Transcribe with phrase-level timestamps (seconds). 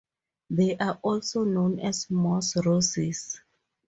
[0.49, 3.39] They are also known as moss roses.